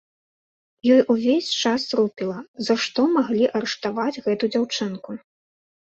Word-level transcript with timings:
Ёй 0.93 1.01
увесь 1.13 1.49
час 1.65 1.83
рупіла, 2.01 2.39
за 2.69 2.79
што 2.85 3.07
маглі 3.19 3.45
арыштаваць 3.61 4.21
гэту 4.29 4.53
дзяўчынку. 4.57 5.11